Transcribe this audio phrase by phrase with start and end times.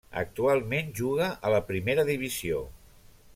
[0.19, 2.65] Actualment juga a la Primera Divisió.